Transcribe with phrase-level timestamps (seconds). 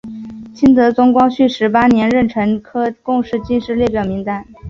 [0.55, 4.43] 清德宗光绪十八年壬辰科贡士进士列表名单。